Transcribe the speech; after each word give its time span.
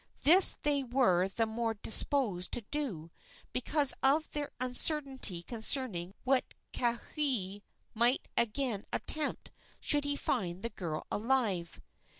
This 0.21 0.57
they 0.63 0.81
were 0.83 1.27
the 1.27 1.45
more 1.45 1.75
disposed 1.75 2.51
to 2.53 2.61
do 2.71 3.11
because 3.53 3.93
of 4.01 4.31
their 4.31 4.49
uncertainty 4.59 5.43
concerning 5.43 6.15
what 6.23 6.55
Kauhi 6.73 7.61
might 7.93 8.27
again 8.35 8.83
attempt 8.91 9.51
should 9.79 10.03
he 10.03 10.15
find 10.15 10.63
the 10.63 10.71
girl 10.71 11.05
alive. 11.11 11.79